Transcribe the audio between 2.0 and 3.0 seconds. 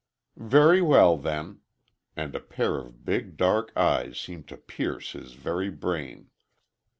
and a pair